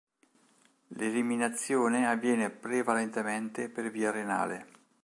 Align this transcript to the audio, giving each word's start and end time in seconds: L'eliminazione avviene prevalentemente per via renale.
L'eliminazione 0.95 2.07
avviene 2.07 2.49
prevalentemente 2.49 3.69
per 3.69 3.91
via 3.91 4.09
renale. 4.09 4.65